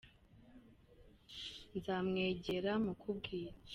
Nzamwegera 1.77 2.71
mukubwirire 2.85 3.51